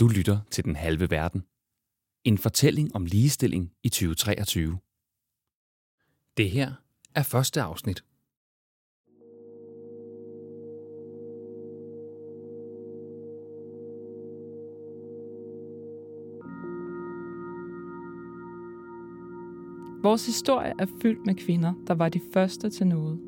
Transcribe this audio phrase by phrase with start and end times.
[0.00, 1.44] Du lytter til Den Halve Verden.
[2.24, 4.78] En fortælling om ligestilling i 2023.
[6.36, 6.72] Det her
[7.14, 8.04] er første afsnit.
[20.02, 23.18] Vores historie er fyldt med kvinder, der var de første til noget.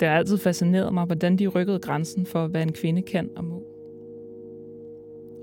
[0.00, 3.44] Det har altid fascineret mig, hvordan de rykkede grænsen for, hvad en kvinde kan og
[3.44, 3.77] må.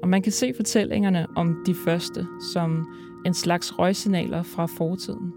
[0.05, 2.87] Og man kan se fortællingerne om de første som
[3.25, 5.33] en slags røgsignaler fra fortiden.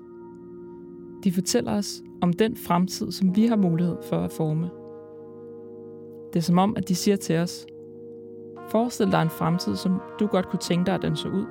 [1.24, 4.70] De fortæller os om den fremtid, som vi har mulighed for at forme.
[6.32, 7.66] Det er som om, at de siger til os,
[8.68, 11.46] forestil dig en fremtid, som du godt kunne tænke dig, at den så ud.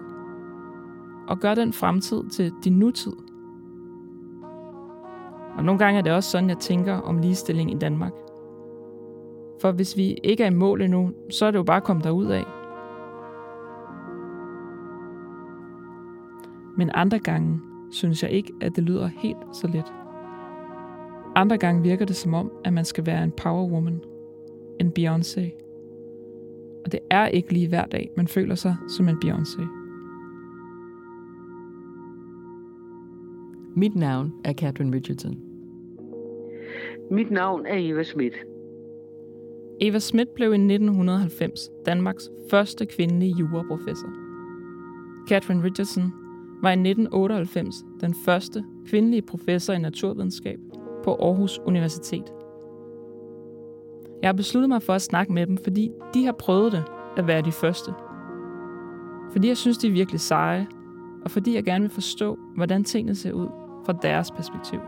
[1.27, 3.13] Og gør den fremtid til din nutid.
[5.57, 8.13] Og nogle gange er det også sådan, jeg tænker om ligestilling i Danmark.
[9.61, 12.03] For hvis vi ikke er i mål endnu, så er det jo bare at komme
[12.03, 12.56] derud af.
[16.77, 17.59] Men andre gange
[17.91, 19.93] synes jeg ikke, at det lyder helt så let.
[21.35, 24.01] Andre gange virker det som om, at man skal være en power woman.
[24.79, 25.63] En Beyoncé.
[26.85, 29.61] Og det er ikke lige hver dag, man føler sig som en Beyoncé.
[33.75, 35.37] Mit navn er Catherine Richardson.
[37.11, 38.33] Mit navn er Eva Schmidt.
[39.81, 44.09] Eva Schmidt blev i 1990 Danmarks første kvindelige juraprofessor.
[45.29, 46.13] Catherine Richardson
[46.61, 50.59] var i 1998 den første kvindelige professor i naturvidenskab
[51.03, 52.33] på Aarhus Universitet.
[54.21, 56.83] Jeg har besluttet mig for at snakke med dem, fordi de har prøvet det
[57.17, 57.91] at være de første.
[59.31, 60.67] Fordi jeg synes, de er virkelig seje,
[61.25, 63.47] og fordi jeg gerne vil forstå, hvordan tingene ser ud
[63.85, 64.79] fra deres perspektiv.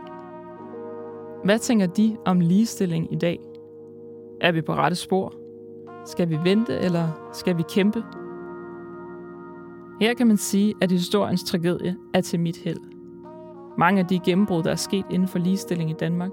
[1.44, 3.40] Hvad tænker de om ligestilling i dag?
[4.40, 5.34] Er vi på rette spor?
[6.06, 8.04] Skal vi vente, eller skal vi kæmpe?
[10.00, 12.80] Her kan man sige, at historiens tragedie er til mit held.
[13.78, 16.30] Mange af de gennembrud, der er sket inden for ligestilling i Danmark,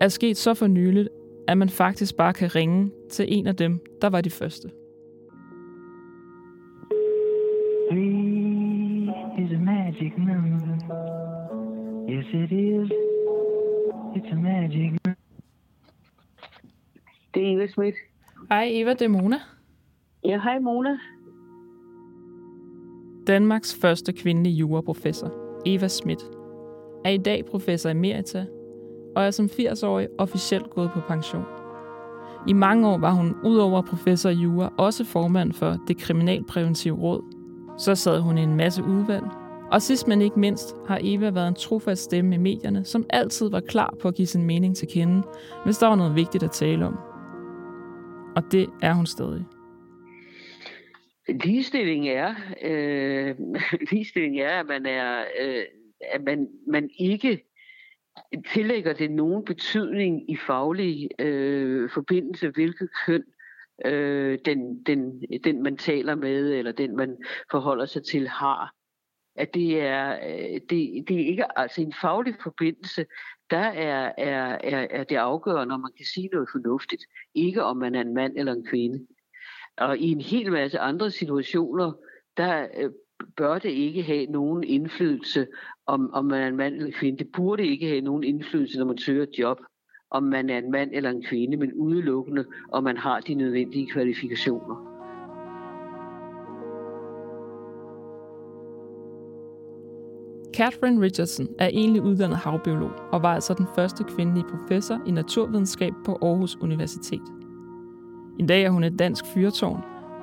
[0.00, 1.08] er sket så for nyligt,
[1.48, 4.68] at man faktisk bare kan ringe til en af dem, der var de første.
[7.90, 11.02] Three is a magic number.
[12.10, 12.90] Yes, it is.
[14.16, 15.14] It's a magic number.
[17.34, 17.94] Det er Eva Schmidt.
[18.48, 19.36] Hej Eva, det er Mona.
[20.24, 20.98] Ja, hej Mona.
[23.26, 25.32] Danmarks første kvindelige juraprofessor,
[25.66, 26.22] Eva Schmidt,
[27.04, 28.46] er i dag professor emerita
[29.16, 31.44] og er som 80-årig officielt gået på pension.
[32.48, 37.22] I mange år var hun udover professor i jura også formand for det kriminalpræventive råd.
[37.78, 39.24] Så sad hun i en masse udvalg.
[39.72, 43.50] Og sidst men ikke mindst har Eva været en trofast stemme i medierne, som altid
[43.50, 45.22] var klar på at give sin mening til kende,
[45.64, 46.98] hvis der var noget vigtigt at tale om.
[48.36, 49.46] Og det er hun stadig.
[51.28, 53.36] Ligestilling er, øh,
[53.90, 55.64] ligestilling er, at man er, øh,
[56.00, 57.44] at man, man ikke
[58.52, 63.24] tillægger det nogen betydning i faglig øh, forbindelse, hvilket køn
[63.84, 67.16] øh, den, den, den man taler med, eller den man
[67.50, 68.74] forholder sig til, har.
[69.36, 73.06] At det er, øh, det, det er ikke, altså en faglig forbindelse,
[73.50, 77.04] der er, er, er, er det afgørende, om man kan sige noget fornuftigt.
[77.34, 79.06] Ikke om man er en mand eller en kvinde.
[79.78, 81.92] Og i en hel masse andre situationer,
[82.36, 82.90] der øh,
[83.36, 85.46] bør det ikke have nogen indflydelse,
[85.86, 87.18] om, om man er en mand eller en kvinde.
[87.18, 89.60] Det burde ikke have nogen indflydelse, når man søger et job,
[90.10, 93.86] om man er en mand eller en kvinde, men udelukkende, om man har de nødvendige
[93.86, 94.92] kvalifikationer.
[100.54, 105.92] Catherine Richardson er egentlig uddannet havbiolog og var altså den første kvindelige professor i naturvidenskab
[106.04, 107.41] på Aarhus Universitet.
[108.38, 109.82] I dag er hun et dansk fyrtårn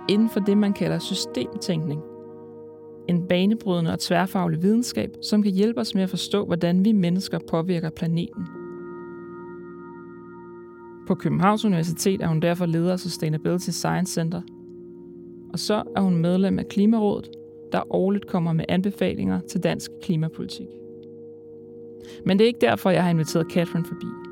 [0.10, 2.02] inden for det, man kalder systemtænkning.
[3.08, 7.40] En banebrydende og tværfaglig videnskab, som kan hjælpe os med at forstå, hvordan vi mennesker
[7.50, 8.44] påvirker planeten.
[11.08, 14.42] På Københavns Universitet er hun derfor leder af Sustainability Science Center.
[15.54, 17.30] Og så er hun medlem af Klimarådet,
[17.72, 20.68] der årligt kommer med anbefalinger til dansk klimapolitik.
[22.26, 24.29] Men det er ikke derfor, jeg har inviteret Catherine forbi.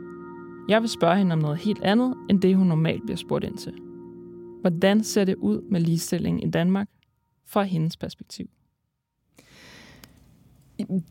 [0.70, 3.58] Jeg vil spørge hende om noget helt andet, end det hun normalt bliver spurgt ind
[3.58, 3.74] til.
[4.62, 6.88] Hvordan ser det ud med ligestilling i Danmark
[7.46, 8.48] fra hendes perspektiv?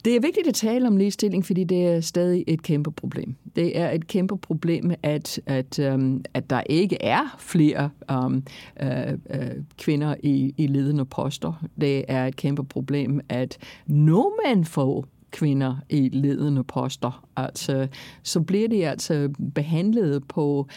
[0.04, 3.34] Det er vigtigt at tale om ligestilling, fordi det er stadig et kæmpe problem.
[3.56, 8.42] Det er et kæmpe problem, at, at, um, at der ikke er flere um,
[8.82, 11.64] uh, uh, kvinder i, i ledende poster.
[11.80, 15.06] Det er et kæmpe problem, at når man får
[15.36, 17.88] kvinder i ledende poster, altså,
[18.22, 20.68] så bliver de altså behandlet på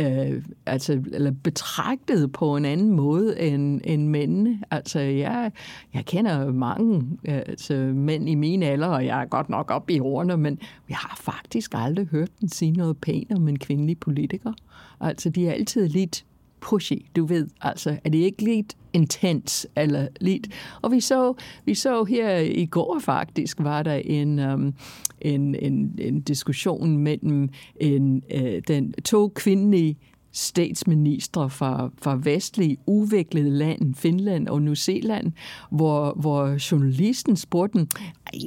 [0.00, 4.60] øh, altså, eller betragtet på en anden måde end, end mændene.
[4.70, 5.52] Altså, jeg,
[5.94, 10.00] jeg kender mange altså, mænd i min alder, og jeg er godt nok op i
[10.00, 10.58] ordene, men
[10.88, 14.52] jeg har faktisk aldrig hørt dem sige noget pænt om en kvindelig politiker.
[15.00, 16.24] Altså, de er altid lidt
[16.60, 17.46] pushy, du ved.
[17.60, 20.48] Altså, er det ikke lidt intens eller lidt...
[20.82, 21.34] Og vi så,
[21.64, 24.74] vi så her i går faktisk, var der en, um,
[25.20, 29.96] en, en, en diskussion mellem en, uh, den to kvindelige
[30.32, 35.32] statsministre fra, fra vestlige udviklede lande, Finland og New Zealand,
[35.70, 37.88] hvor, hvor journalisten spurgte dem,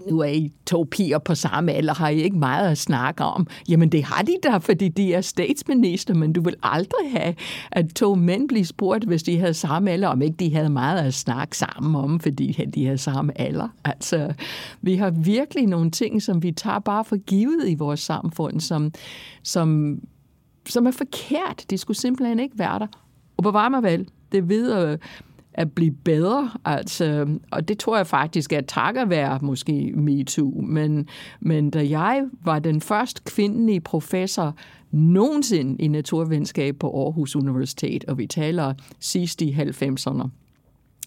[0.10, 3.48] nu er I to piger på samme alder, har I ikke meget at snakke om?
[3.70, 7.36] Jamen det har de da, fordi de er statsminister, men du vil aldrig have,
[7.72, 11.00] at to mænd bliver spurgt, hvis de havde samme alder, om ikke de havde meget
[11.00, 13.68] at snakke sammen om, fordi de havde samme alder.
[13.86, 14.34] Altså,
[14.82, 18.92] vi har virkelig nogle ting, som vi tager bare for givet i vores samfund, som,
[19.44, 20.00] som
[20.70, 21.66] som er forkert.
[21.70, 22.88] De skulle simpelthen ikke være der.
[23.38, 24.98] Og bevare mig vel, det ved
[25.54, 31.08] at blive bedre, altså, og det tror jeg faktisk er takket være måske MeToo, men,
[31.40, 34.56] men da jeg var den første kvindelige professor
[34.92, 40.28] nogensinde i naturvidenskab på Aarhus Universitet, og vi taler sidst i 90'erne,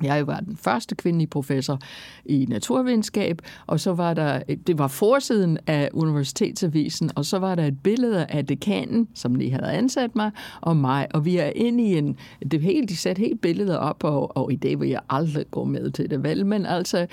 [0.02, 1.78] jeg var den første kvindelige professor
[2.24, 7.64] i naturvidenskab, og så var der, det var forsiden af universitetsavisen, og så var der
[7.64, 11.84] et billede af dekanen, som lige havde ansat mig, og mig, og vi er inde
[11.84, 12.16] i en,
[12.50, 15.64] det helt, de satte helt billeder op, og, og i dag vil jeg aldrig gå
[15.64, 17.06] med til det, vel, men altså,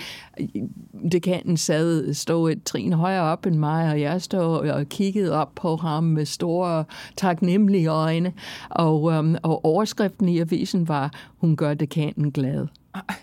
[1.12, 5.52] dekanen sad, stod et trin højere op end mig, og jeg stod og kiggede op
[5.56, 6.84] på ham med store,
[7.18, 8.34] taknemmelige øjne,
[8.70, 12.68] og, øhm, og overskriften i avisen var, hun gør dekanen glad.
[12.96, 13.16] Ej.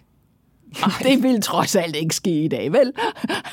[1.02, 2.92] Det vil trods alt ikke ske i dag, vel?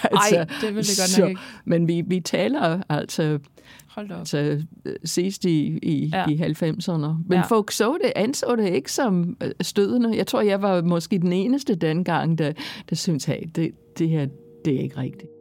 [0.04, 1.42] altså, Ej, det vil det godt så, nok ikke.
[1.66, 3.40] Men vi, vi taler altså
[3.88, 4.18] Hold op.
[4.18, 4.64] Altså,
[5.04, 6.28] sidst i, i, ja.
[6.28, 7.08] i 90'erne.
[7.28, 7.42] Men ja.
[7.42, 10.18] folk så det, anså det ikke som øh, stødende.
[10.18, 12.54] Jeg tror, jeg var måske den eneste dengang, der,
[12.90, 14.28] der syntes, hey, det, det her,
[14.66, 15.32] det er ikke rigtigt.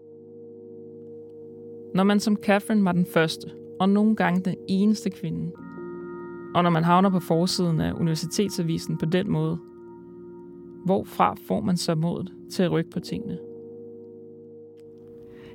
[1.95, 3.51] Når man som Catherine var den første,
[3.81, 5.53] og nogle gange den eneste kvinde,
[6.55, 9.59] og når man havner på forsiden af universitetsavisen på den måde,
[10.87, 13.39] hvorfra får man så modet til at rykke på tingene?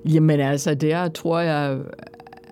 [0.06, 1.82] Jamen altså, der tror jeg,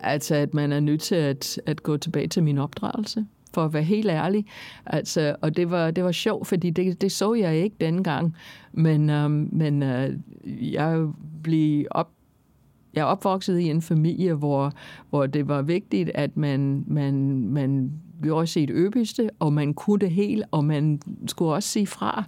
[0.01, 3.73] altså, at man er nødt til at, at gå tilbage til min opdragelse for at
[3.73, 4.45] være helt ærlig.
[4.85, 8.35] Altså, og det var, det var sjovt, fordi det, det så jeg ikke dengang.
[8.71, 10.13] Men, øhm, men øh,
[10.73, 11.07] jeg
[11.43, 12.09] blev op,
[12.93, 14.71] jeg er opvokset i en familie, hvor,
[15.09, 17.91] hvor det var vigtigt, at man, man, man
[18.23, 22.23] gjorde sit øbeste, og man kunne det helt, og man skulle også sige fra.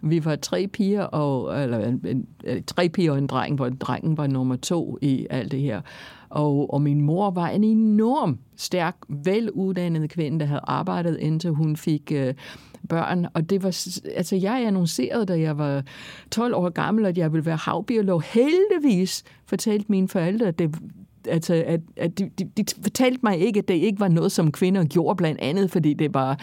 [0.00, 2.26] Vi var tre piger, og, eller en,
[2.66, 5.80] tre piger og en dreng, hvor drengen var nummer to i alt det her.
[6.28, 11.76] Og, og min mor var en enorm stærk, veluddannet kvinde, der havde arbejdet indtil hun
[11.76, 12.34] fik øh,
[12.88, 13.26] børn.
[13.34, 15.82] Og det var, altså jeg annoncerede, da jeg var
[16.30, 18.22] 12 år gammel, at jeg ville være havbiolog.
[18.22, 20.74] Heldigvis fortalte mine forældre, at det,
[21.28, 24.52] altså, at, at de, de, de fortalte mig ikke, at det ikke var noget, som
[24.52, 26.38] kvinder gjorde, blandt andet, fordi det var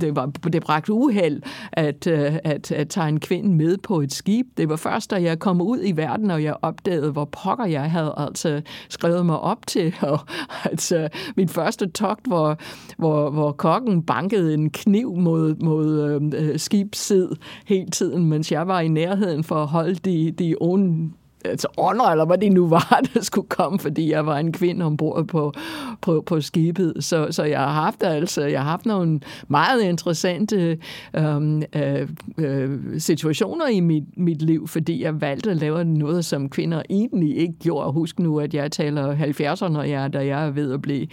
[0.00, 1.42] det var det bragte uheld
[1.72, 4.46] at, øh, at, at tage en kvinde med på et skib.
[4.56, 7.90] Det var først, da jeg kom ud i verden, og jeg opdagede, hvor pokker jeg
[7.90, 9.94] havde altså skrevet mig op til.
[10.02, 10.18] Og,
[10.64, 12.58] altså, min første togt, hvor,
[12.98, 17.28] hvor, hvor kokken bankede en kniv mod, mod øh, øh skibsid
[17.66, 21.10] hele tiden, mens jeg var i nærheden for at holde de, de onde
[21.44, 24.84] altså ånder, eller hvad det nu var, der skulle komme, fordi jeg var en kvinde
[24.84, 25.52] ombord på,
[26.00, 26.94] på, på skibet.
[27.00, 30.78] Så, så jeg har haft altså, jeg har haft nogle meget interessante
[31.14, 32.08] øhm, øh,
[32.38, 37.36] øh, situationer i mit, mit liv, fordi jeg valgte at lave noget, som kvinder egentlig
[37.36, 37.92] ikke gjorde.
[37.92, 41.06] Husk nu, at jeg taler 70'erne, jeg, da jeg er ved at blive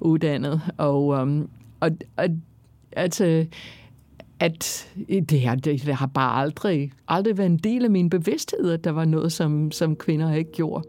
[0.00, 0.60] uddannet.
[0.76, 1.48] Og, øhm,
[1.80, 2.28] og, og
[2.92, 3.46] altså,
[4.42, 8.10] at øh, det, her, det, det har bare aldrig, aldrig været en del af min
[8.10, 10.88] bevidsthed, at der var noget, som, som kvinder ikke gjorde.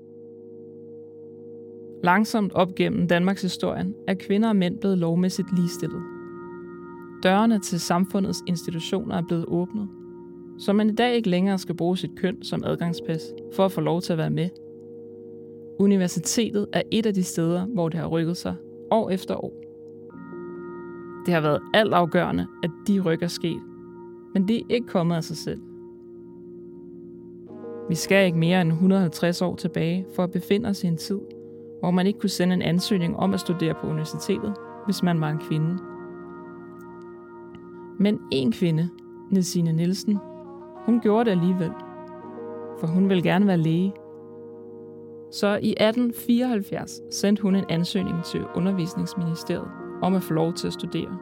[2.03, 6.01] Langsomt op gennem Danmarks historien er kvinder og mænd blevet lovmæssigt ligestillet.
[7.23, 9.89] Dørene til samfundets institutioner er blevet åbnet,
[10.59, 13.21] så man i dag ikke længere skal bruge sit køn som adgangspas
[13.55, 14.49] for at få lov til at være med.
[15.79, 18.55] Universitetet er et af de steder, hvor det har rykket sig
[18.91, 19.62] år efter år.
[21.25, 23.61] Det har været altafgørende, at de rykker sket.
[24.33, 25.61] Men det er ikke kommet af sig selv.
[27.89, 31.19] Vi skal ikke mere end 150 år tilbage for at befinde os i en tid,
[31.79, 34.53] hvor man ikke kunne sende en ansøgning om at studere på universitetet,
[34.85, 35.77] hvis man var en kvinde.
[37.99, 38.89] Men en kvinde,
[39.31, 40.17] Nelsine Nielsen,
[40.85, 41.71] hun gjorde det alligevel.
[42.79, 43.93] For hun ville gerne være læge.
[45.31, 50.73] Så i 1874 sendte hun en ansøgning til undervisningsministeriet om at få lov til at
[50.73, 51.17] studere.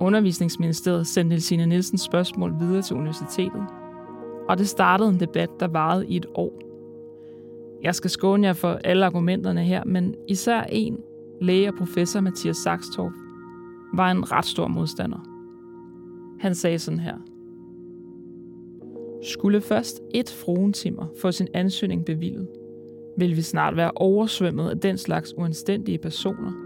[0.00, 3.62] Undervisningsministeriet sendte Nielsine Nielsens spørgsmål videre til universitetet,
[4.48, 6.60] og det startede en debat, der varede i et år.
[7.82, 10.98] Jeg skal skåne jer for alle argumenterne her, men især en,
[11.40, 13.14] læge og professor Mathias Saxtorff,
[13.94, 15.18] var en ret stor modstander.
[16.40, 17.16] Han sagde sådan her.
[19.22, 22.48] Skulle først et fruentimmer få sin ansøgning bevillet,
[23.18, 26.63] vil vi snart være oversvømmet af den slags uanstændige personer.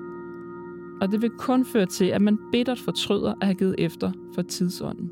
[1.00, 4.43] Og det vil kun føre til, at man bittert fortryder at have givet efter for
[4.43, 5.11] tidsånden.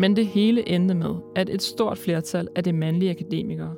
[0.00, 3.74] Men det hele endte med, at et stort flertal af de mandlige akademikere,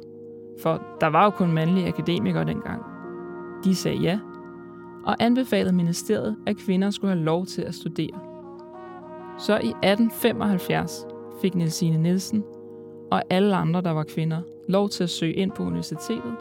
[0.63, 2.83] for der var jo kun mandlige akademikere dengang,
[3.65, 4.19] de sagde ja,
[5.05, 8.21] og anbefalede ministeriet, at kvinder skulle have lov til at studere.
[9.39, 11.07] Så i 1875
[11.41, 12.45] fik Nielsine Nielsen
[13.11, 16.35] og alle andre, der var kvinder, lov til at søge ind på universitetet,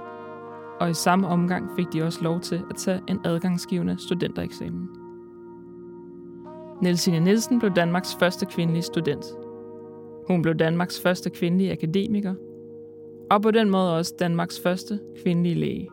[0.79, 4.89] og i samme omgang fik de også lov til at tage en adgangsgivende studentereksamen.
[6.82, 9.25] Nielsine Nielsen blev Danmarks første kvindelige student.
[10.27, 12.34] Hun blev Danmarks første kvindelige akademiker,
[13.32, 15.89] og på den måde også Danmarks første kvindelige læge.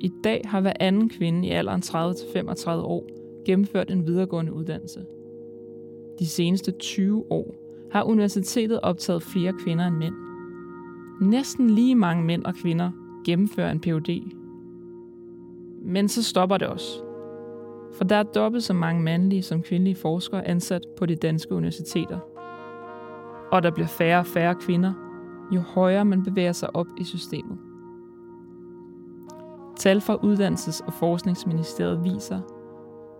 [0.00, 3.06] I dag har hver anden kvinde i alderen 30-35 år
[3.44, 5.04] gennemført en videregående uddannelse.
[6.18, 10.14] De seneste 20 år har universitetet optaget flere kvinder end mænd.
[11.20, 12.90] Næsten lige mange mænd og kvinder
[13.24, 14.32] gennemfører en Ph.D.
[15.82, 17.02] Men så stopper det også.
[17.96, 22.18] For der er dobbelt så mange mandlige som kvindelige forskere ansat på de danske universiteter.
[23.52, 24.92] Og der bliver færre og færre kvinder,
[25.52, 27.58] jo højere man bevæger sig op i systemet.
[29.76, 32.40] Tal fra Uddannelses- og Forskningsministeriet viser,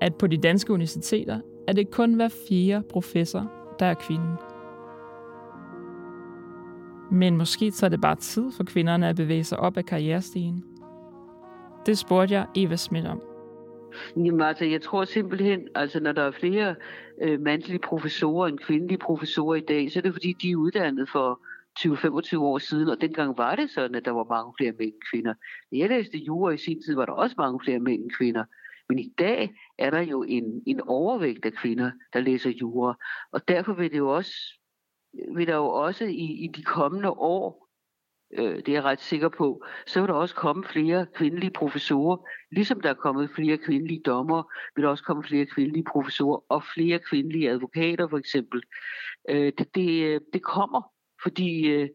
[0.00, 4.36] at på de danske universiteter er det kun hver fjerde professor, der er kvinde.
[7.10, 10.64] Men måske så det bare tid for kvinderne at bevæge sig op ad karrierestigen.
[11.86, 13.22] Det spurgte jeg Eva Schmidt om.
[14.16, 16.74] Jamen altså, jeg tror simpelthen, altså når der er flere
[17.22, 21.08] øh, mandlige professorer end kvindelige professorer i dag, så er det fordi, de er uddannet
[21.08, 21.40] for
[21.78, 25.02] 20-25 år siden, og dengang var det sådan, at der var mange flere mænd end
[25.10, 25.34] kvinder.
[25.72, 28.44] Da jeg læste jura i sin tid, var der også mange flere mænd end kvinder.
[28.88, 32.94] Men i dag er der jo en, en overvægt af kvinder, der læser jura,
[33.32, 34.32] og derfor vil det jo også,
[35.34, 37.68] vil der jo også i, i de kommende år,
[38.38, 42.16] øh, det er jeg ret sikker på, så vil der også komme flere kvindelige professorer.
[42.52, 44.42] Ligesom der er kommet flere kvindelige dommer,
[44.76, 48.62] vil der også komme flere kvindelige professorer og flere kvindelige advokater for eksempel.
[49.30, 50.82] Øh, det, det, øh, det kommer
[51.22, 51.88] fordi, øh,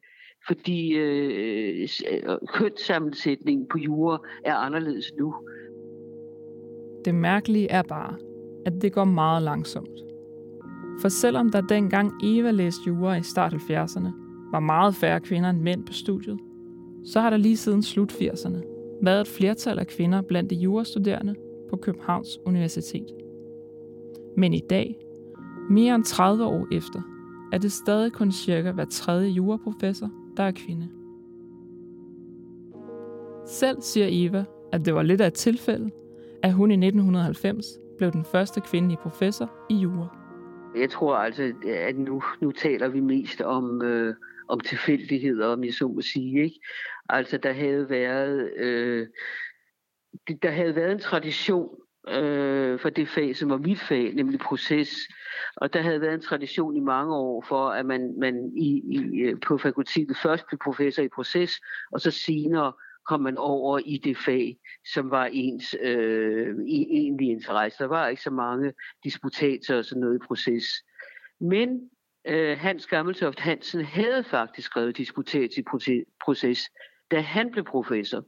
[0.48, 5.36] fordi øh, øh, kønssammensætningen på jura er anderledes nu.
[7.06, 8.18] Det mærkelige er bare,
[8.66, 10.11] at det går meget langsomt.
[11.02, 14.10] For selvom der dengang Eva læste jura i start 70'erne,
[14.52, 16.40] var meget færre kvinder end mænd på studiet,
[17.04, 18.58] så har der lige siden slut 80'erne
[19.04, 21.36] været et flertal af kvinder blandt de jurastuderende
[21.70, 23.08] på Københavns Universitet.
[24.38, 24.96] Men i dag,
[25.70, 27.02] mere end 30 år efter,
[27.54, 30.88] er det stadig kun cirka hver tredje juraprofessor, der er kvinde.
[33.48, 35.90] Selv siger Eva, at det var lidt af et tilfælde,
[36.44, 37.66] at hun i 1990
[37.98, 40.21] blev den første kvindelige professor i jura.
[40.76, 44.16] Jeg tror altså, at nu, nu taler vi mest om, øh,
[44.48, 46.44] om tilfældigheder, om jeg så må sige.
[46.44, 46.60] Ikke?
[47.10, 49.08] Altså, der havde været, øh,
[50.42, 51.70] der havde været en tradition
[52.08, 54.90] øh, for det fag, som var mit fag, nemlig proces.
[55.56, 59.20] Og der havde været en tradition i mange år for, at man, man i, i,
[59.22, 61.62] øh, på fakultetet først blev professor i proces,
[61.92, 62.74] og så senere
[63.08, 64.58] kom man over i det fag,
[64.94, 67.78] som var ens øh, egentlige interesse.
[67.80, 70.66] Der var ikke så mange disputater og sådan noget i proces.
[71.40, 71.90] Men
[72.28, 75.64] øh, Hans Gammeltoft Hansen havde faktisk skrevet disputat i
[76.26, 76.72] proces,
[77.12, 78.26] da han blev professor.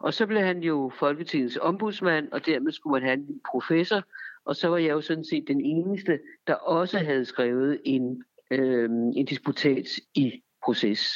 [0.00, 4.02] Og så blev han jo Folketingets ombudsmand, og dermed skulle man have en professor.
[4.44, 8.90] Og så var jeg jo sådan set den eneste, der også havde skrevet en, øh,
[8.90, 11.12] en disputat i proces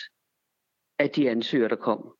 [0.99, 2.15] af de ansøgere, der kom.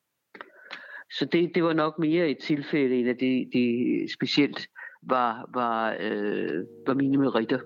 [1.19, 4.69] Så det, det var nok mere et tilfælde, end at det, det specielt
[5.03, 7.59] var, var, øh, var mine meritter.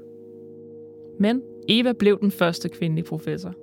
[1.21, 3.55] Men Eva blev den første kvindelige professor.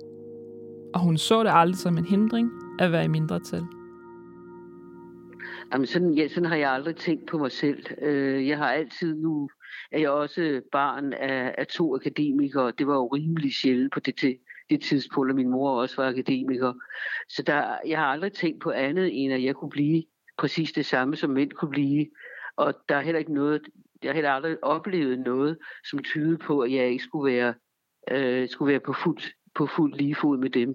[0.94, 3.62] Og hun så det aldrig som en hindring at være i mindretal.
[5.72, 7.84] Jamen sådan, ja, sådan har jeg aldrig tænkt på mig selv.
[8.02, 9.48] Øh, jeg har altid nu,
[9.92, 12.72] er jeg også barn af, af to akademikere.
[12.78, 14.38] Det var jo rimelig sjældent på det,
[14.70, 16.72] det, tidspunkt, og min mor også var akademiker.
[17.28, 20.04] Så der, jeg har aldrig tænkt på andet, end at jeg kunne blive
[20.38, 22.06] præcis det samme, som mænd kunne blive.
[22.56, 23.62] Og der er heller ikke noget,
[24.02, 25.58] jeg har heller aldrig oplevet noget,
[25.90, 27.54] som tyder på, at jeg ikke skulle være,
[28.10, 29.22] øh, skulle være på fuld,
[29.54, 30.74] på fuld lige fod med dem.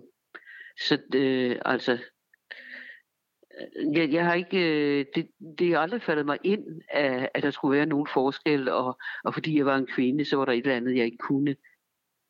[0.80, 4.58] Så øh, altså, øh, jeg, jeg har ikke,
[5.00, 5.28] øh, det,
[5.60, 9.34] det har aldrig faldet mig ind, at, at der skulle være nogen forskel, og, og
[9.34, 11.56] fordi jeg var en kvinde, så var der et eller andet, jeg ikke kunne.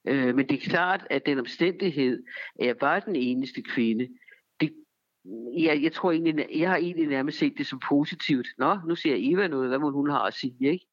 [0.07, 2.23] Øh, men det er klart, at den omstændighed,
[2.59, 4.07] at jeg var den eneste kvinde,
[4.59, 4.73] det,
[5.57, 8.47] jeg, jeg tror egentlig, jeg har egentlig nærmest set det som positivt.
[8.57, 10.85] Nå, nu ser Eva noget, hvad må hun har at sige, ikke?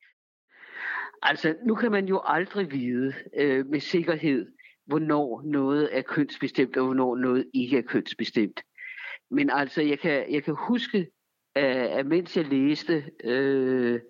[1.22, 4.46] Altså, nu kan man jo aldrig vide øh, med sikkerhed,
[4.86, 8.60] hvornår noget er kønsbestemt, og hvornår noget ikke er kønsbestemt.
[9.30, 11.10] Men altså, jeg kan, jeg kan huske,
[11.54, 14.00] at, at mens jeg læste, øh,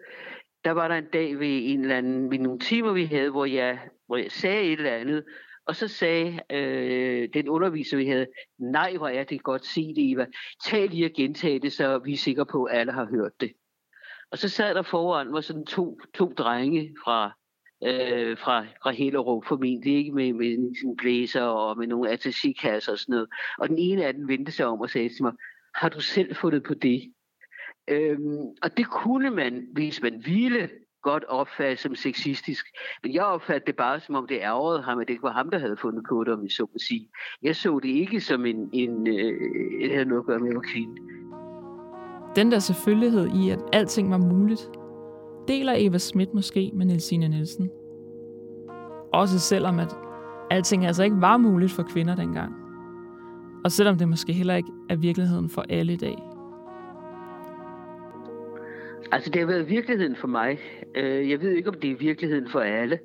[0.68, 3.44] der var der en dag ved en eller anden, ved nogle timer, vi havde, hvor
[3.44, 5.24] jeg, hvor jeg sagde et eller andet,
[5.66, 8.26] og så sagde øh, den underviser, vi havde,
[8.58, 10.26] nej, hvor er det godt, sig det, Eva.
[10.64, 13.52] Tag lige og gentage det, så vi er sikre på, at alle har hørt det.
[14.30, 17.32] Og så sad der foran mig sådan to, to drenge fra,
[17.84, 22.98] øh, fra, fra Hellerup formentlig, ikke med, med sådan blæser og med nogle attachikasser og
[22.98, 23.28] sådan noget.
[23.58, 25.32] Og den ene af dem vendte sig om og sagde til mig,
[25.74, 27.12] har du selv fundet på det?
[27.90, 30.68] Øhm, og det kunne man, hvis man ville,
[31.02, 32.66] godt opfatte som sexistisk.
[33.02, 35.50] Men jeg opfattede det bare som om det ærgerede ham, at det ikke var ham,
[35.50, 37.08] der havde fundet på det, om vi så må sige.
[37.42, 39.40] Jeg så det ikke som en, en øh,
[39.82, 40.96] det havde noget at gøre med, at jeg var kvinde.
[42.36, 44.70] Den der selvfølgelighed i, at alting var muligt,
[45.48, 47.70] deler Eva Schmidt måske med Nelsine Nielsen.
[49.12, 49.96] Også selvom at
[50.50, 52.54] alting altså ikke var muligt for kvinder dengang.
[53.64, 56.27] Og selvom det måske heller ikke er virkeligheden for alle i dag.
[59.12, 60.58] Altså, det har været virkeligheden for mig.
[60.94, 62.98] Øh, jeg ved ikke, om det er virkeligheden for alle.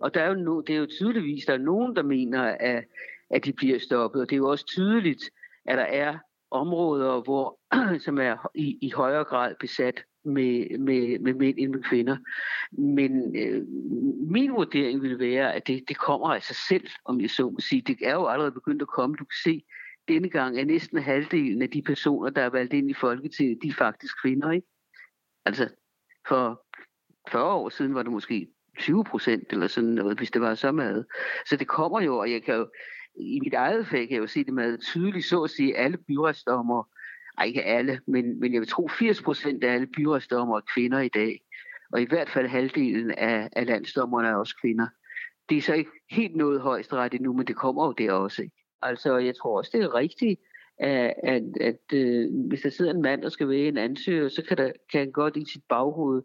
[0.00, 2.84] Og der er jo no, det er jo tydeligvis, der er nogen, der mener, at,
[3.30, 4.22] at de bliver stoppet.
[4.22, 5.30] Og det er jo også tydeligt,
[5.66, 6.18] at der er
[6.50, 7.58] områder, hvor,
[8.04, 12.16] som er i, i højere grad besat med, med, med mænd end med kvinder.
[12.72, 13.66] Men øh,
[14.30, 17.56] min vurdering vil være, at det, det kommer af sig selv, om jeg så må
[17.60, 17.82] sige.
[17.82, 19.16] Det er jo allerede begyndt at komme.
[19.16, 19.62] Du kan se,
[20.08, 23.68] denne gang er næsten halvdelen af de personer, der er valgt ind i Folketinget, de
[23.68, 24.66] er faktisk kvinder, ikke?
[25.50, 25.68] Altså,
[26.28, 26.66] for
[27.30, 30.72] 40 år siden var det måske 20 procent, eller sådan noget, hvis det var så
[30.72, 31.06] meget.
[31.46, 32.68] Så det kommer jo, og jeg kan jo,
[33.14, 35.96] i mit eget fag kan jeg jo se det meget tydeligt, så at sige, alle
[35.96, 36.88] byretsdommer,
[37.38, 41.00] ej ikke alle, men, men jeg vil tro 80 procent af alle byretsdommer er kvinder
[41.00, 41.40] i dag.
[41.92, 44.86] Og i hvert fald halvdelen af, af landsdommerne er også kvinder.
[45.48, 48.42] Det er så ikke helt noget højesteret endnu, men det kommer jo der også.
[48.42, 48.54] Ikke?
[48.82, 50.40] Altså, jeg tror også, det er rigtigt,
[50.80, 54.42] at, at, at øh, hvis der sidder en mand, der skal vælge en ansøger, så
[54.48, 56.22] kan, der, kan han godt i sit baghoved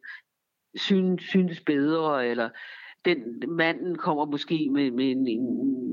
[0.76, 2.50] synes, synes bedre, eller
[3.06, 5.24] den manden kommer måske med, med, en,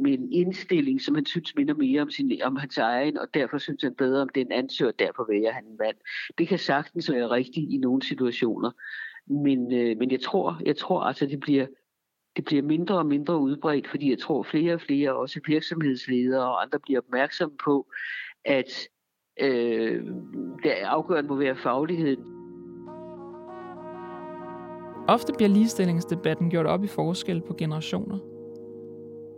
[0.02, 3.58] med en indstilling, som han synes minder mere om, sin, om hans egen, og derfor
[3.58, 5.96] synes han bedre om den ansøger, derfor vælger han en mand.
[6.38, 8.70] Det kan sagtens være rigtigt i nogle situationer,
[9.26, 11.66] men, øh, men jeg tror, jeg tror altså, det bliver,
[12.36, 16.62] det bliver mindre og mindre udbredt, fordi jeg tror flere og flere, også virksomhedsledere og
[16.62, 17.86] andre, bliver opmærksomme på,
[18.44, 18.88] at
[19.40, 20.04] øh,
[20.62, 22.24] det afgørende må være fagligheden.
[25.08, 28.18] Ofte bliver ligestillingsdebatten gjort op i forskel på generationer.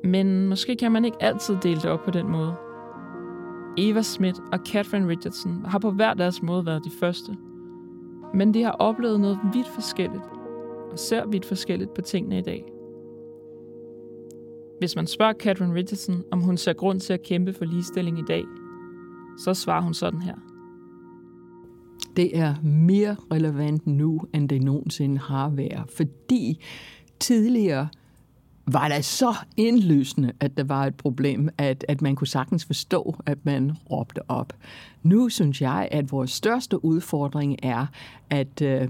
[0.07, 2.55] Men måske kan man ikke altid dele det op på den måde.
[3.79, 7.37] Eva Smith og Catherine Richardson har på hver deres måde været de første.
[8.35, 10.25] Men de har oplevet noget vidt forskelligt,
[10.93, 12.65] og ser vidt forskelligt på tingene i dag.
[14.79, 18.25] Hvis man spørger Catherine Richardson, om hun ser grund til at kæmpe for ligestilling i
[18.29, 18.45] dag,
[19.39, 20.35] så svarer hun sådan her.
[22.17, 26.65] Det er mere relevant nu, end det nogensinde har været, fordi
[27.21, 27.89] tidligere
[28.67, 33.17] var det så indlysende, at der var et problem, at, at man kunne sagtens forstå,
[33.27, 34.53] at man råbte op.
[35.03, 37.87] Nu synes jeg, at vores største udfordring er,
[38.31, 38.89] at øh,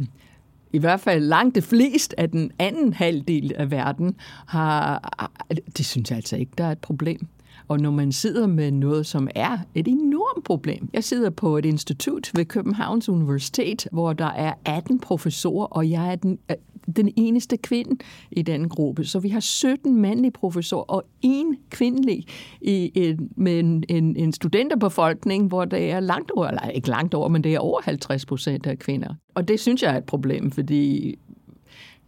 [0.72, 5.56] i hvert fald langt det flest af den anden halvdel af verden har, ah, ah,
[5.76, 7.26] det synes jeg altså ikke, der er et problem.
[7.68, 10.88] Og når man sidder med noget, som er et enormt problem.
[10.92, 16.12] Jeg sidder på et institut ved Københavns Universitet, hvor der er 18 professorer, og jeg
[16.12, 16.56] er den, øh,
[16.96, 17.96] den eneste kvinde
[18.30, 19.04] i den gruppe.
[19.04, 22.26] Så vi har 17 mandlige professorer og en kvindelig
[22.60, 27.14] i, en, med en, en, en studenterbefolkning, hvor det er langt over, eller ikke langt
[27.14, 29.14] over, men det er over 50 procent af kvinder.
[29.34, 31.14] Og det synes jeg er et problem, fordi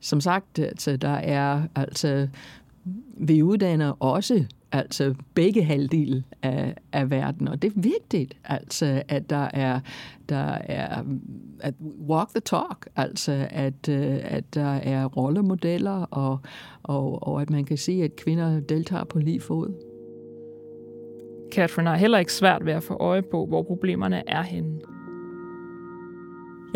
[0.00, 2.28] som sagt, altså, der er altså
[3.16, 9.30] vi uddanner også altså begge halvdel af, af verden, og det er vigtigt, altså at
[9.30, 9.80] der er,
[10.28, 11.02] der er
[11.60, 11.74] at
[12.08, 16.38] walk the talk, altså at, øh, at der er rollemodeller, og,
[16.82, 19.72] og, og at man kan se, at kvinder deltager på lige fod.
[21.52, 24.80] Catherine har heller ikke svært ved at få øje på, hvor problemerne er henne.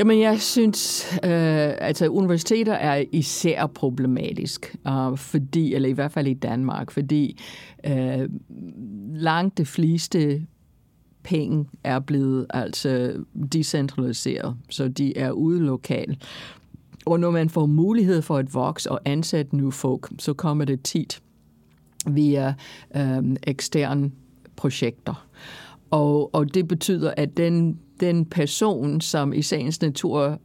[0.01, 6.27] Jamen, jeg synes, øh, altså universiteter er især problematisk, øh, fordi, eller i hvert fald
[6.27, 7.41] i Danmark, fordi
[7.87, 8.29] øh,
[9.13, 10.47] langt de fleste
[11.23, 16.19] penge er blevet altså decentraliseret, så de er ude lokalt.
[17.07, 20.83] Og når man får mulighed for at vokse og ansætte nye folk, så kommer det
[20.83, 21.23] tit
[22.07, 22.55] via
[22.97, 24.11] øh, eksterne
[24.57, 25.27] projekter.
[25.91, 30.39] Og, og det betyder, at den, den person, som i sagens natur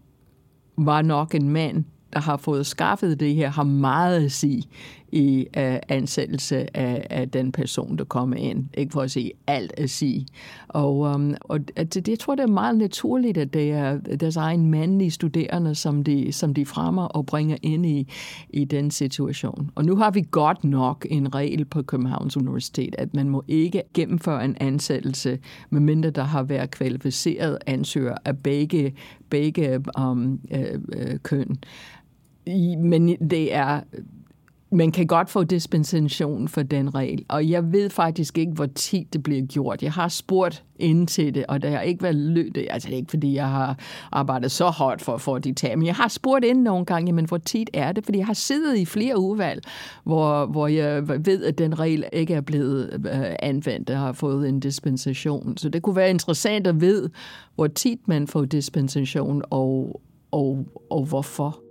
[0.78, 4.64] var nok en mand, der har fået skaffet det her, har meget at sige
[5.12, 8.66] i uh, ansættelse af, af den person, der kommer ind.
[8.74, 10.28] Ikke for at sige alt at sige.
[10.68, 14.72] Og, um, og det, jeg tror, det er meget naturligt, at det er deres egen
[14.72, 18.08] mandlige studerende, som de, som de fremmer og bringer ind i,
[18.50, 19.72] i den situation.
[19.76, 23.84] Og nu har vi godt nok en regel på Københavns Universitet, at man må ikke
[23.94, 25.40] gennemføre en ansættelse,
[25.70, 28.94] medmindre der har været kvalificeret ansøger af begge,
[29.30, 31.58] begge um, øh, øh, køn.
[32.80, 33.82] Men det er
[34.72, 39.14] man kan godt få dispensation for den regel, og jeg ved faktisk ikke, hvor tit
[39.14, 39.84] det bliver gjort.
[39.84, 42.68] Jeg har spurgt ind til det, og det har ikke været løbet.
[42.70, 43.80] Altså, det er ikke, fordi jeg har
[44.12, 47.12] arbejdet så hårdt for at få de tag, men jeg har spurgt ind nogle gange,
[47.12, 48.06] men hvor tit er det?
[48.06, 49.62] Fordi jeg har siddet i flere udvalg,
[50.04, 54.50] hvor, hvor jeg ved, at den regel ikke er blevet øh, anvendt og har fået
[54.50, 55.58] en dispensation.
[55.58, 57.10] Så det kunne være interessant at vide,
[57.56, 60.02] hvor tit man får dispensation, og,
[60.32, 61.65] og, og hvorfor.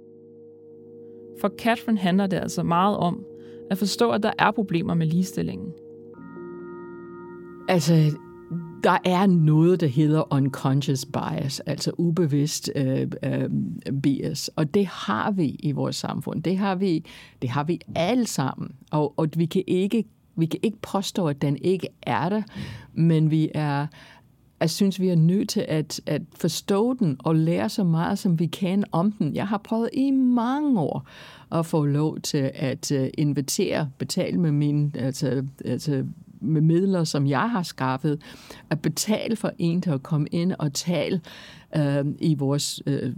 [1.41, 3.25] For Catherine handler det altså meget om
[3.71, 5.73] at forstå, at der er problemer med ligestillingen.
[7.69, 7.95] Altså,
[8.85, 13.51] der er noget, der hedder unconscious bias, altså ubevidst øh, øh,
[14.03, 16.43] bias, og det har vi i vores samfund.
[16.43, 17.05] Det har vi,
[17.43, 20.05] det har vi alle sammen, og, og vi kan ikke
[20.37, 22.43] vi kan ikke påstå, at den ikke er der,
[22.93, 23.87] men vi er
[24.65, 28.39] jeg synes, vi er nødt til at, at forstå den og lære så meget, som
[28.39, 29.35] vi kan om den.
[29.35, 31.07] Jeg har prøvet i mange år
[31.53, 36.05] at få lov til at øh, invitere, betale med mine, altså, altså
[36.41, 38.23] med midler, som jeg har skaffet,
[38.71, 41.21] at betale for en til at komme ind og tale
[41.77, 43.13] øh, i vores øh,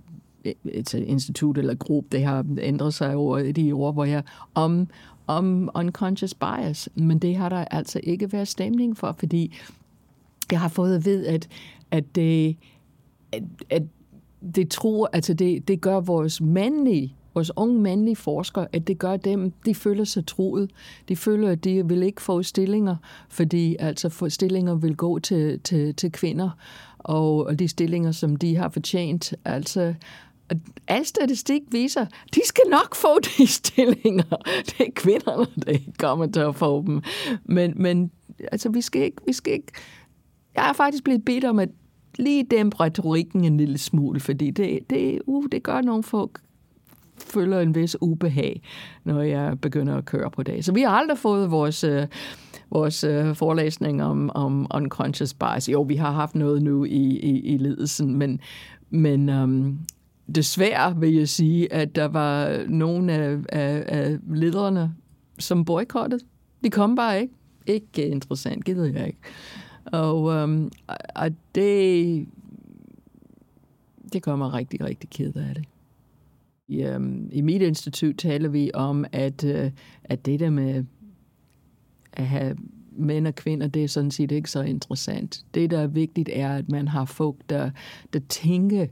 [0.65, 4.23] et institut eller gruppe, det har ændret sig over de år, hvor jeg
[4.55, 4.89] om,
[5.27, 9.55] om unconscious bias, men det har der altså ikke været stemning for, fordi
[10.53, 11.49] jeg har fået at vide, at,
[11.91, 12.57] at, det,
[13.33, 13.83] at, at
[14.55, 19.17] det tror, altså det, det gør vores mandlige vores unge mandlige forskere, at det gør
[19.17, 20.71] dem, de føler sig troet.
[21.09, 22.97] De føler, at de vil ikke få stillinger,
[23.29, 26.51] fordi altså for stillinger vil gå til, til, til kvinder,
[26.99, 29.35] og, og de stillinger, som de har fortjent.
[29.45, 29.95] Altså,
[30.89, 34.37] al statistik viser, de skal nok få de stillinger.
[34.67, 37.03] Det er kvinderne, der ikke kommer til at få dem.
[37.45, 38.11] Men, men
[38.53, 39.73] altså, vi skal ikke, vi skal ikke
[40.57, 41.69] jeg er faktisk blevet bedt om at
[42.19, 46.41] lige dæmpe retorikken en lille smule, fordi det, det, uh, det gør nogle folk
[47.19, 48.63] føler en vis ubehag,
[49.05, 50.65] når jeg begynder at køre på det.
[50.65, 52.07] Så vi har aldrig fået vores, øh,
[52.71, 55.69] vores øh, forelæsning om, om unconscious bias.
[55.69, 58.41] Jo, vi har haft noget nu i, i, i ledelsen, men,
[58.91, 59.79] men øhm,
[60.35, 64.95] desværre vil jeg sige, at der var nogle af, af, af lederne,
[65.39, 66.25] som boykottede.
[66.65, 67.35] De kom bare ikke.
[67.67, 69.19] Ikke interessant, gider jeg ikke.
[69.93, 70.71] Og, øhm,
[71.15, 72.29] og det,
[74.13, 75.65] det gør mig rigtig, rigtig ked af det.
[76.69, 79.71] I, øhm, I mit institut taler vi om, at, øh,
[80.05, 80.85] at det der med
[82.13, 82.57] at have
[82.93, 85.45] mænd og kvinder, det er sådan set ikke så interessant.
[85.55, 87.71] Det, der er vigtigt, er, at man har folk, der,
[88.13, 88.87] der tænker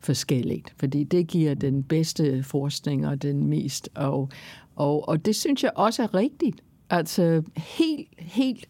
[0.00, 3.88] forskelligt, fordi det giver den bedste forskning og den mest.
[3.94, 4.28] Og,
[4.76, 6.62] og, og det synes jeg også er rigtigt.
[6.90, 8.66] Altså helt, helt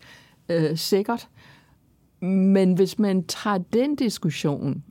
[0.49, 1.29] øh, sikkert.
[2.21, 4.83] Men hvis man tager den diskussion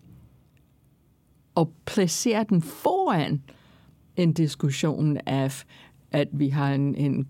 [1.55, 3.41] og placerer den foran
[4.15, 5.63] en diskussion af,
[6.11, 7.27] at vi har en, en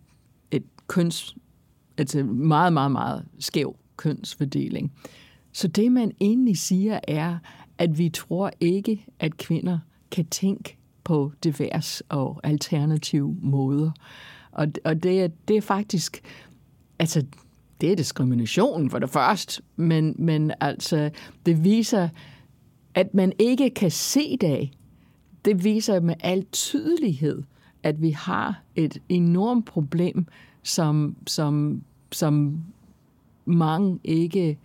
[0.52, 1.36] et køns,
[1.98, 4.92] altså meget, meget, meget skæv kønsfordeling.
[5.52, 7.38] Så det, man egentlig siger, er,
[7.78, 9.80] at vi tror ikke, at kvinder
[10.12, 13.92] kan tænke på divers og alternative måder.
[14.52, 16.22] Og, og det, er, det er faktisk,
[17.00, 17.26] altså
[17.82, 21.10] det er diskrimination for det første, men, men altså,
[21.46, 22.10] det viser,
[22.96, 24.70] at man ikke kan se det.
[25.46, 27.44] Det viser med al tydelighed,
[27.84, 30.26] at vi har et enormt problem,
[30.64, 32.64] som, som, som
[33.46, 34.58] mange ikke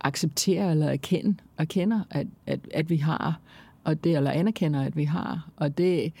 [0.00, 3.40] accepterer eller erkender, erkender at, at, at vi har,
[3.84, 5.48] og det, eller anerkender, at vi har.
[5.56, 6.12] Og det,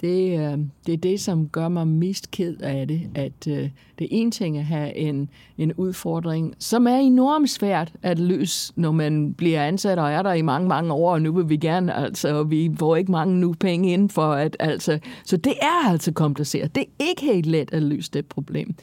[0.00, 4.04] det, øh, det er det, som gør mig mest ked af det, at øh, det
[4.04, 8.92] er en ting at have en, en udfordring, som er enormt svært at løse, når
[8.92, 11.94] man bliver ansat og er der i mange, mange år, og nu vil vi gerne,
[11.94, 16.12] altså, vi får ikke mange nu penge ind for at, altså, så det er altså
[16.12, 16.74] kompliceret.
[16.74, 18.74] Det er ikke helt let at løse det problem.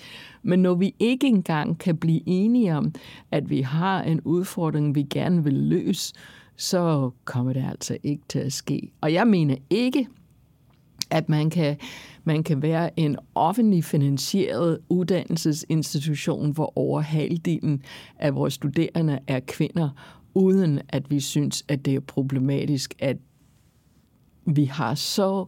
[0.43, 2.93] Men når vi ikke engang kan blive enige om,
[3.31, 6.13] at vi har en udfordring, vi gerne vil løse,
[6.57, 8.91] så kommer det altså ikke til at ske.
[9.01, 10.07] Og jeg mener ikke,
[11.15, 11.77] at man kan,
[12.23, 17.83] man kan være en offentlig finansieret uddannelsesinstitution, hvor over halvdelen
[18.19, 19.89] af vores studerende er kvinder,
[20.33, 23.17] uden at vi synes, at det er problematisk, at
[24.45, 25.45] vi har så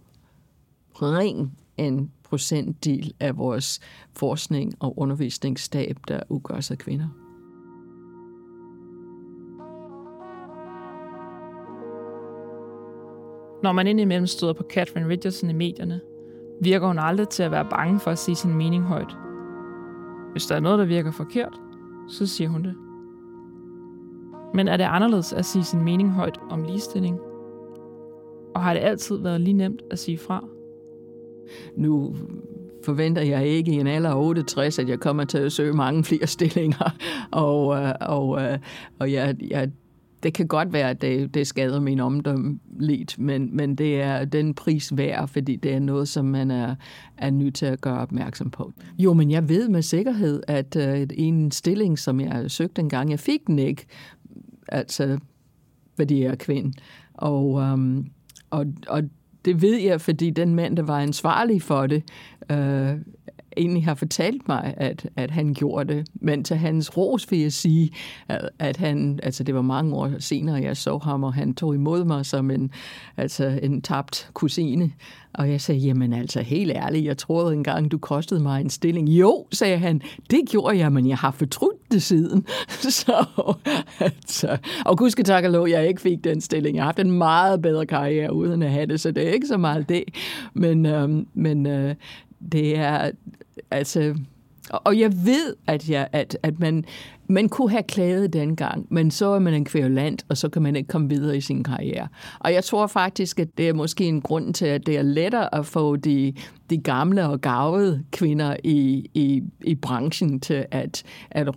[0.94, 3.80] ring en procentdel af vores
[4.14, 7.27] forskning og undervisningsstab, der udgøres af kvinder.
[13.68, 16.00] Når man indimellem støder på Catherine Richardson i medierne,
[16.62, 19.18] virker hun aldrig til at være bange for at sige sin mening højt.
[20.32, 21.62] Hvis der er noget, der virker forkert,
[22.10, 22.76] så siger hun det.
[24.54, 27.20] Men er det anderledes at sige sin mening højt om ligestilling?
[28.56, 30.44] Og har det altid været lige nemt at sige fra?
[31.76, 32.16] Nu
[32.86, 36.04] forventer jeg ikke i en alder af 68, at jeg kommer til at søge mange
[36.04, 36.92] flere stillinger.
[37.32, 38.60] Og, øh, og, øh,
[39.00, 39.72] og jeg, jeg
[40.28, 44.26] det kan godt være, at det, det skader min omdømme lidt, men, men det er
[44.26, 46.76] den pris værd, fordi det er noget, som man er,
[47.18, 48.74] er nødt til at gøre opmærksom på.
[49.00, 53.20] Jo, men jeg ved med sikkerhed, at uh, en stilling, som jeg søgte engang, jeg
[53.20, 53.86] fik den ikke,
[54.68, 55.20] altså,
[55.96, 56.78] fordi jeg er kvinde.
[57.14, 58.08] Og, um,
[58.50, 59.04] og, og
[59.46, 62.04] det ved jeg, fordi den mand, der var ansvarlig for det,
[62.54, 63.00] uh,
[63.58, 66.08] egentlig har fortalt mig, at, at han gjorde det.
[66.14, 67.92] Men til hans ros vil jeg sige,
[68.28, 71.76] at, at han, altså det var mange år senere, jeg så ham, og han tog
[71.76, 72.72] imod mig som en,
[73.18, 74.92] altså en tabt kusine.
[75.34, 79.10] Og jeg sagde, jamen altså helt ærligt, jeg troede engang, du kostede mig en stilling.
[79.10, 82.46] Jo, sagde han, det gjorde jeg, men jeg har fortrudt det siden.
[83.00, 83.26] så,
[84.00, 86.76] altså, og gudske tak og lov, jeg ikke fik den stilling.
[86.76, 89.48] Jeg har haft en meget bedre karriere uden at have det, så det er ikke
[89.48, 90.04] så meget det.
[90.54, 91.96] Men, øhm, men øh,
[92.52, 93.12] det er,
[93.72, 94.16] altså,
[94.72, 96.86] og jeg ved, at, jeg, at, at man,
[97.28, 100.76] man kunne have klaget dengang, men så er man en kværulant, og så kan man
[100.76, 102.08] ikke komme videre i sin karriere.
[102.40, 105.56] Og jeg tror faktisk, at det er måske en grund til, at det er lettere
[105.56, 106.34] at få de,
[106.70, 111.50] de gamle og gavede kvinder i, i, i branchen til at, at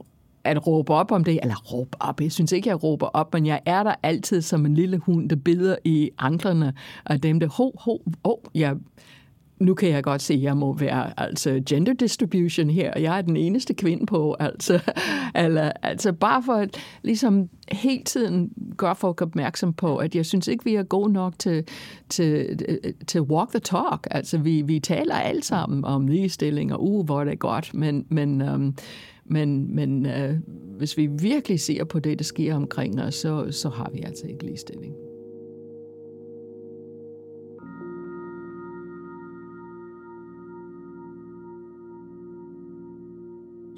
[0.45, 3.47] at råbe op om det, eller råbe op, jeg synes ikke, jeg råber op, men
[3.47, 6.73] jeg er der altid som en lille hund, der bider i anklerne
[7.07, 8.77] af dem, der, ho, ho, ho, jeg,
[9.61, 13.19] nu kan jeg godt se, at jeg må være altså gender distribution her, og jeg
[13.19, 14.81] er den eneste kvinde på, altså,
[15.45, 20.49] eller, altså bare for at ligesom hele tiden gøre folk opmærksom på, at jeg synes
[20.49, 21.65] ikke, vi er gode nok til,
[22.09, 22.59] til,
[23.07, 24.07] til walk the talk.
[24.11, 28.07] Altså vi, vi taler alle sammen om ligestilling, og uh, hvor det er godt, men,
[28.09, 28.77] men, um,
[29.25, 30.35] men, men øh,
[30.79, 34.27] hvis vi virkelig ser på det, der sker omkring os, så, så har vi altså
[34.27, 34.95] ikke ligestilling.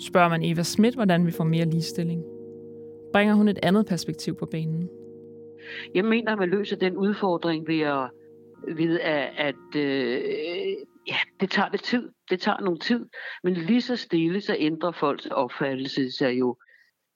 [0.08, 2.24] Spørger man Eva Schmidt, hvordan vi får mere ligestilling,
[3.12, 4.88] bringer hun et andet perspektiv på banen.
[5.94, 8.10] Jeg mener, at man løser den udfordring ved at,
[8.76, 10.22] ved at, at øh,
[11.08, 12.08] ja, det tager lidt tid.
[12.30, 13.06] Det tager nogle tid.
[13.44, 16.56] Men lige så stille, så ændrer folks opfattelse sig jo.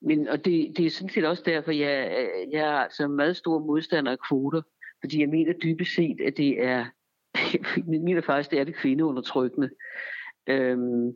[0.01, 3.59] Men, og det, det er sådan set også derfor, jeg, jeg er altså meget stor
[3.59, 4.61] modstander af kvoter.
[5.01, 6.85] Fordi jeg mener dybest set, at det er,
[7.93, 9.69] jeg mener faktisk, det er det kvindeundertrykkende.
[10.47, 11.13] Øhm,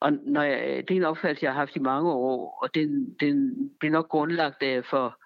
[0.00, 2.74] og når jeg, øh, det er en opfattelse, jeg har haft i mange år, og
[2.74, 5.20] den, den blev nok grundlagt af for,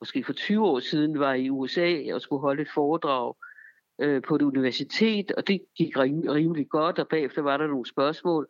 [0.00, 3.34] måske for 20 år siden, var i USA og skulle holde et foredrag
[4.00, 7.86] øh, på et universitet, og det gik rim, rimelig godt, og bagefter var der nogle
[7.86, 8.48] spørgsmål.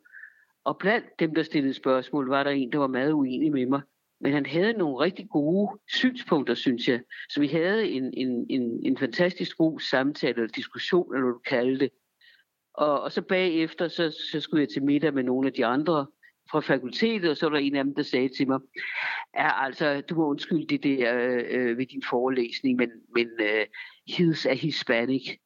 [0.64, 3.80] Og blandt dem, der stillede spørgsmål, var der en, der var meget uenig med mig.
[4.20, 7.00] Men han havde nogle rigtig gode synspunkter, synes jeg.
[7.28, 11.38] Så vi havde en, en, en, en fantastisk god samtale eller diskussion, eller hvad du
[11.38, 11.90] kalder det,
[12.74, 16.06] og, og så bagefter, så, så skulle jeg til middag med nogle af de andre
[16.50, 18.60] fra fakultetet, og så var der en af dem, der sagde til mig,
[19.34, 21.14] ja, altså, du må undskylde det der
[21.48, 23.66] øh, ved din forelæsning, men, men øh,
[24.06, 25.38] his er hispanic.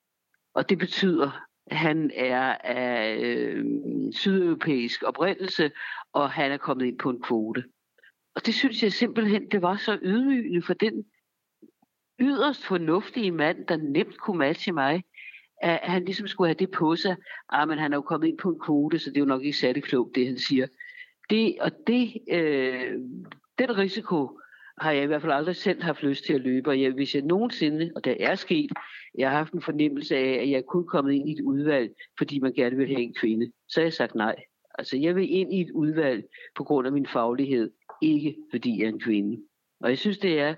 [0.54, 1.30] Og det betyder,
[1.66, 3.64] at han er af øh,
[4.12, 5.70] sydeuropæisk oprindelse,
[6.12, 7.64] og han er kommet ind på en kvote.
[8.34, 11.04] Og det synes jeg simpelthen, det var så ydmygende for den
[12.20, 15.04] yderst fornuftige mand, der nemt kunne matche mig,
[15.64, 17.16] at han ligesom skulle have det på sig.
[17.48, 19.44] Ah, men han er jo kommet ind på en kvote, så det er jo nok
[19.44, 20.66] ikke særlig klogt, det han siger.
[21.31, 22.92] Det, og det, øh,
[23.59, 24.40] den risiko
[24.79, 26.70] har jeg i hvert fald aldrig selv haft lyst til at løbe.
[26.70, 28.70] Og jeg, hvis jeg nogensinde, og det er sket,
[29.18, 32.38] jeg har haft en fornemmelse af, at jeg kun kommet ind i et udvalg, fordi
[32.38, 34.37] man gerne vil have en kvinde, så har jeg sagt nej.
[34.79, 36.24] Altså, jeg vil ind i et udvalg
[36.57, 37.70] på grund af min faglighed,
[38.03, 39.42] ikke fordi jeg er en kvinde.
[39.81, 40.55] Og jeg synes, det er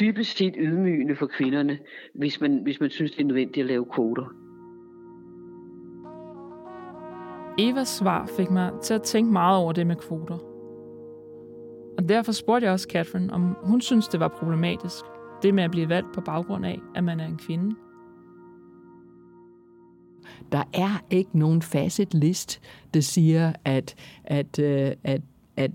[0.00, 1.78] dybest set ydmygende for kvinderne,
[2.14, 4.24] hvis man, hvis man synes, det er nødvendigt at lave kvoter.
[7.58, 10.38] Evas svar fik mig til at tænke meget over det med kvoter.
[11.98, 15.04] Og derfor spurgte jeg også Catherine, om hun synes, det var problematisk,
[15.42, 17.76] det med at blive valgt på baggrund af, at man er en kvinde.
[20.52, 22.60] Der er ikke nogen facet list,
[22.94, 23.94] der siger, at,
[24.24, 25.20] at, øh, at,
[25.56, 25.70] at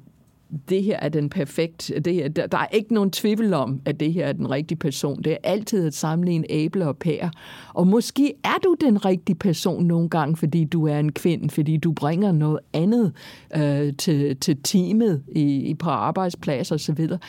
[0.70, 4.00] det her er den perfekt, det her, der, der er ikke nogen tvivl om, at
[4.00, 5.22] det her er den rigtige person.
[5.24, 7.32] Det er altid at sammenligne æble og pære.
[7.74, 11.78] Og måske er du den rigtige person nogle gange, fordi du er en kvinde, fordi
[11.78, 13.14] du bringer noget andet
[13.56, 17.20] øh, til, til teamet i, på arbejdsplads og så videre.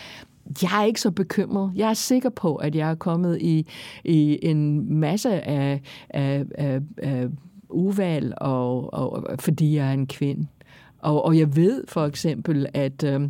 [0.62, 1.72] Jeg er ikke så bekymret.
[1.74, 3.66] Jeg er sikker på, at jeg er kommet i,
[4.04, 5.80] i en masse af,
[6.10, 7.28] af, af, af
[7.68, 10.46] uvalg, og, og, fordi jeg er en kvinde.
[11.02, 13.04] Og, og jeg ved for eksempel, at...
[13.04, 13.20] Øh,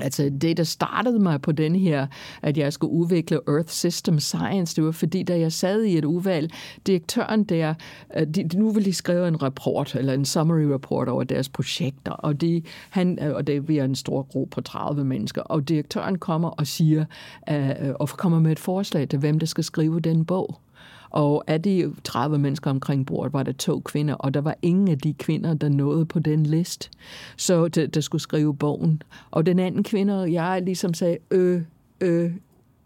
[0.00, 2.06] Altså det, der startede mig på den her,
[2.42, 6.04] at jeg skulle udvikle Earth System Science, det var fordi, da jeg sad i et
[6.04, 6.50] udvalg,
[6.86, 7.74] direktøren der,
[8.16, 12.12] øh, de, nu vil de skrive en rapport, eller en summary report over deres projekter,
[12.12, 15.68] og, de, han, øh, og det, vi er en stor gruppe på 30 mennesker, og
[15.68, 17.04] direktøren kommer og siger,
[17.50, 17.56] uh,
[18.00, 20.60] og kommer med et forslag til, hvem der skal skrive den bog.
[21.10, 24.88] Og af de 30 mennesker omkring bordet, var der to kvinder, og der var ingen
[24.88, 26.90] af de kvinder, der nåede på den list,
[27.36, 29.02] så der, der skulle skrive bogen.
[29.30, 31.62] Og den anden kvinde, jeg ligesom sagde, øh,
[32.00, 32.32] øh,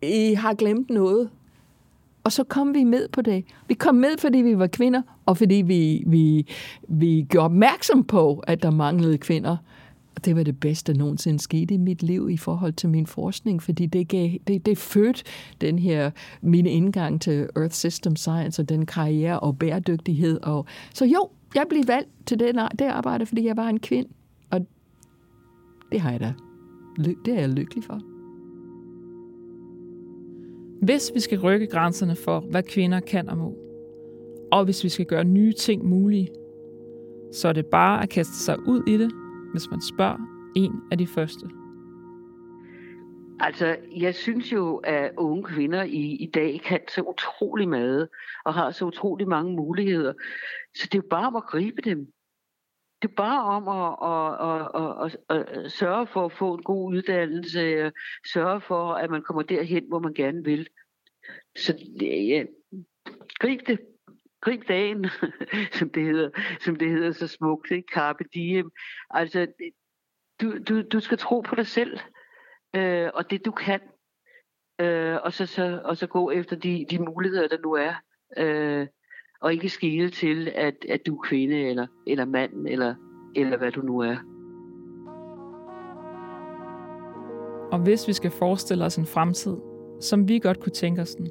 [0.03, 1.29] I har glemt noget.
[2.25, 3.45] Og så kom vi med på det.
[3.69, 6.47] Vi kom med, fordi vi var kvinder, og fordi vi, vi,
[6.89, 9.57] vi gjorde opmærksom på, at der manglede kvinder.
[10.17, 13.07] Og det var det bedste, der nogensinde skete i mit liv i forhold til min
[13.07, 15.23] forskning, fordi det, gav, det, det fødte
[15.61, 16.11] den her,
[16.43, 20.41] min indgang til Earth System Science og den karriere og bæredygtighed.
[20.43, 24.09] Og, så jo, jeg blev valgt til det, det arbejde, fordi jeg var en kvinde.
[24.51, 24.67] Og
[25.93, 26.35] det har jeg da.
[27.25, 28.01] Det er jeg lykkelig for.
[30.85, 33.55] Hvis vi skal rykke grænserne for, hvad kvinder kan og må,
[34.53, 36.29] og hvis vi skal gøre nye ting mulige,
[37.33, 39.11] så er det bare at kaste sig ud i det
[39.53, 40.19] hvis man spørger
[40.57, 41.47] en af de første?
[43.41, 48.09] Altså, jeg synes jo, at unge kvinder i, i dag kan så utrolig meget,
[48.45, 50.13] og har så utrolig mange muligheder.
[50.75, 52.13] Så det er jo bare om at gribe dem.
[53.03, 54.69] Det er bare om at, at,
[55.05, 57.93] at, at, at sørge for at få en god uddannelse,
[58.33, 60.69] sørge for, at man kommer derhen, hvor man gerne vil.
[61.57, 62.45] Så ja,
[63.41, 63.79] grib det
[64.41, 65.07] grib dagen,
[65.79, 67.89] som det hedder, som det hedder så smukt, ikke?
[67.95, 68.71] Carpe diem.
[69.11, 69.47] Altså,
[70.41, 71.99] du, du, du skal tro på dig selv,
[72.77, 73.81] øh, og det du kan,
[74.81, 77.95] øh, og, så, så, og så gå efter de, de muligheder, der nu er,
[78.37, 78.87] øh,
[79.41, 82.95] og ikke skille til, at, at du er kvinde, eller, eller mand, eller,
[83.37, 84.17] eller hvad du nu er.
[87.73, 89.57] Og hvis vi skal forestille os en fremtid,
[90.01, 91.29] som vi godt kunne tænke os den,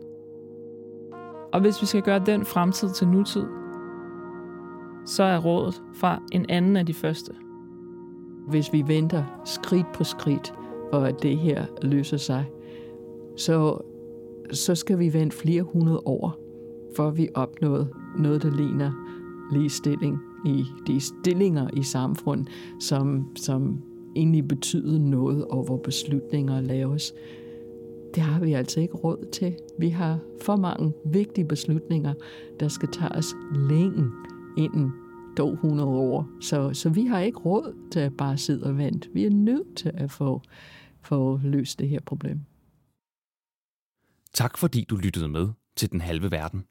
[1.53, 3.45] og hvis vi skal gøre den fremtid til nutid,
[5.05, 7.31] så er rådet fra en anden af de første.
[8.47, 10.53] Hvis vi venter skridt på skridt,
[10.91, 12.45] for at det her løser sig,
[13.37, 13.77] så,
[14.51, 16.39] så skal vi vente flere hundrede år,
[16.95, 18.91] for vi opnået noget, der ligner
[19.51, 22.45] ligestilling i de stillinger i samfund,
[22.79, 23.81] som, som
[24.15, 27.13] egentlig betyder noget, og hvor beslutninger laves
[28.15, 29.57] det har vi altså ikke råd til.
[29.79, 32.13] Vi har for mange vigtige beslutninger,
[32.59, 33.25] der skal tages
[33.69, 34.11] længe
[34.57, 34.91] inden
[35.37, 36.27] 200 år.
[36.41, 39.09] Så, så vi har ikke råd til at bare sidde og vente.
[39.13, 40.41] Vi er nødt til at få,
[41.01, 42.39] få løst det her problem.
[44.33, 46.65] Tak fordi du lyttede med til Den Halve Verden.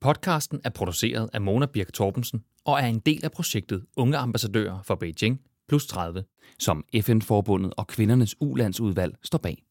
[0.00, 4.82] Podcasten er produceret af Mona Birk Torbensen og er en del af projektet Unge Ambassadører
[4.82, 6.24] for Beijing plus 30,
[6.58, 9.62] som FN-forbundet og kvindernes ulandsudvalg står bag.